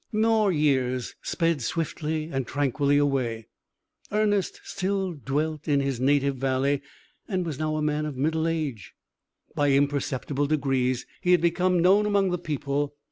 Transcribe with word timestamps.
More 0.11 0.51
years 0.51 1.13
sped 1.21 1.61
swiftly 1.61 2.23
and 2.33 2.47
tranquilly 2.47 2.97
away. 2.97 3.45
Ernest 4.11 4.59
still 4.63 5.13
dwelt 5.13 5.67
in 5.67 5.79
his 5.79 5.99
native 5.99 6.37
valley, 6.37 6.81
and 7.27 7.45
was 7.45 7.59
now 7.59 7.75
a 7.75 7.83
man 7.83 8.07
of 8.07 8.17
middle 8.17 8.47
age. 8.47 8.95
By 9.53 9.73
imperceptible 9.73 10.47
degrees, 10.47 11.05
he 11.21 11.33
had 11.33 11.41
become 11.41 11.83
known 11.83 12.07
among 12.07 12.31
the 12.31 12.39
people. 12.39 12.95